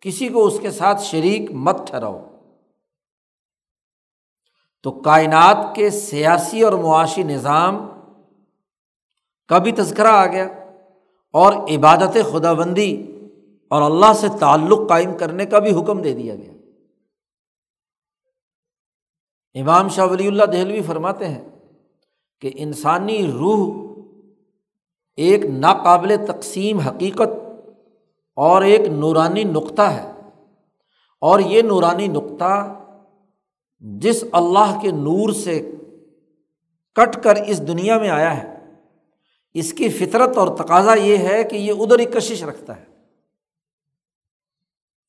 [0.00, 2.24] کسی کو اس کے ساتھ شریک مت ٹھہراؤ۔
[4.82, 7.88] تو کائنات کے سیاسی اور معاشی نظام
[9.48, 10.48] کا بھی تذکرہ آ گیا
[11.32, 13.06] اور عبادت خدا بندی
[13.68, 16.52] اور اللہ سے تعلق قائم کرنے کا بھی حکم دے دیا گیا۔
[19.60, 21.48] امام شاہ ولی اللہ دہلوی فرماتے ہیں
[22.40, 23.88] کہ انسانی روح
[25.16, 27.47] ایک ناقابل تقسیم حقیقت
[28.38, 30.12] اور ایک نورانی نقطہ ہے۔
[31.20, 32.82] اور یہ نورانی نقطہ
[33.78, 35.70] جس اللہ کے نور سے
[36.94, 38.58] کٹ کر اس دنیا میں آیا ہے،
[39.54, 42.84] اس کی فطرت اور تقاضا یہ ہے کہ یہ ادھر ہی کشش رکھتا ہے۔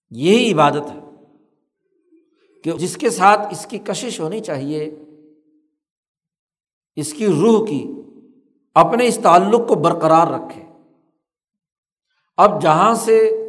[0.09, 1.25] یہی عبادت ہے
[2.63, 4.95] کہ جس کے ساتھ اس کی کشش ہونی چاہیے،
[6.95, 7.91] اس کی روح کی
[8.75, 10.68] اپنے اس تعلق کو برقرار رکھے۔
[12.39, 13.45] اب جہاں سے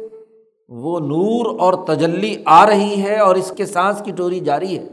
[0.69, 4.87] وہ نور اور تجلی آ رہی ہے اور اس کے سانس کی ٹوری جاری ہے،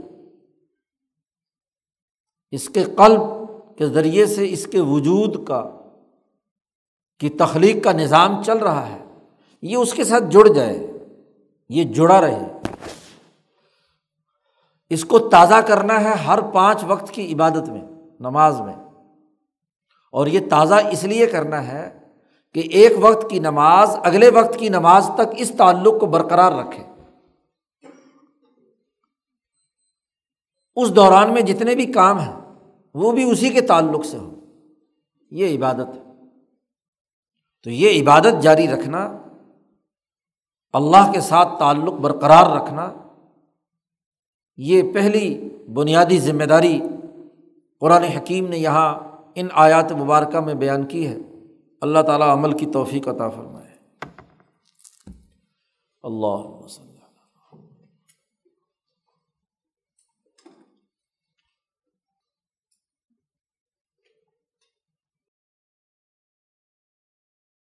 [2.51, 3.21] اس کے قلب
[3.79, 5.71] کے ذریعے سے اس کے وجود کا،
[7.19, 9.05] کی تخلیق کا نظام چل رہا ہے۔
[9.63, 10.87] یہ اس کے ساتھ جڑ جائے،
[11.69, 12.59] یہ جڑا رہے۔
[14.91, 17.83] اس کو تازہ کرنا ہے ہر پانچ وقت کی عبادت میں،
[18.21, 18.75] نماز میں۔
[20.13, 21.98] اور یہ تازہ اس لیے کرنا ہے
[22.55, 26.85] کہ ایک وقت کی نماز اگلے وقت کی نماز تک اس تعلق کو برقرار رکھے۔
[30.77, 32.37] اس دوران میں جتنے بھی کام ہیں،
[32.95, 34.35] وہ بھی اسی کے تعلق سے ہو
[35.31, 36.03] یہ عبادت۔ ہے
[37.63, 39.19] تو یہ عبادت جاری رکھنا،
[40.73, 42.93] اللہ کے ساتھ تعلق برقرار رکھنا،
[44.57, 46.81] یہ پہلی بنیادی ذمہ داری
[47.81, 48.95] قرآن حکیم نے یہاں
[49.35, 51.19] ان آیات مبارکہ میں بیان کی ہے۔
[51.81, 53.71] اللہ تعالیٰ عمل کی توفیق عطا فرمائے۔
[56.03, 56.88] اللہ وسلم